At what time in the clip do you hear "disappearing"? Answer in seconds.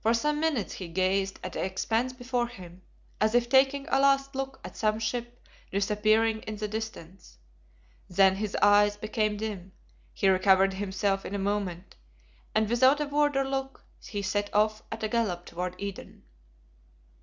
5.70-6.40